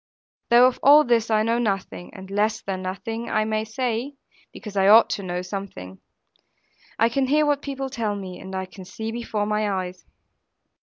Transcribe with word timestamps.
Though 0.49 0.65
of 0.65 0.79
all 0.81 1.03
this 1.03 1.29
I 1.29 1.43
know 1.43 1.59
nothing, 1.59 2.11
and 2.15 2.31
less 2.31 2.59
than 2.63 2.81
nothing 2.81 3.29
I 3.29 3.45
may 3.45 3.63
say 3.63 4.15
(because 4.51 4.75
I 4.75 4.87
ought 4.87 5.11
to 5.11 5.21
know 5.21 5.43
something); 5.43 5.99
I 6.97 7.07
can 7.07 7.27
hear 7.27 7.45
what 7.45 7.61
people 7.61 7.87
tell 7.91 8.15
me; 8.15 8.39
and 8.39 8.55
I 8.55 8.65
can 8.65 8.83
see 8.83 9.11
before 9.11 9.45
my 9.45 9.69
eyes. 9.69 10.03